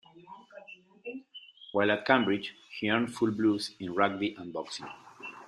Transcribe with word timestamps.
While 1.73 1.91
at 1.91 2.07
Cambridge 2.07 2.55
he 2.79 2.89
earned 2.89 3.13
full 3.13 3.29
blues 3.29 3.75
in 3.79 3.93
rugby 3.93 4.33
and 4.35 4.51
boxing. 4.51 4.87